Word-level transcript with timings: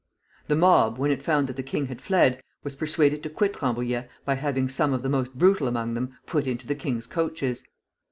The 0.47 0.55
mob, 0.55 0.97
when 0.97 1.11
it 1.11 1.21
found 1.21 1.45
that 1.45 1.57
the 1.57 1.61
king 1.61 1.85
had 1.85 2.01
fled, 2.01 2.41
was 2.63 2.75
persuaded 2.75 3.21
to 3.21 3.29
quit 3.29 3.61
Rambouillet 3.61 4.09
by 4.25 4.33
having 4.33 4.67
some 4.67 4.93
of 4.93 5.03
the 5.03 5.09
most 5.09 5.35
brutal 5.37 5.67
among 5.67 5.93
them 5.93 6.17
put 6.25 6.47
into 6.47 6.65
the 6.65 6.73
king's 6.73 7.05
coaches. 7.05 7.63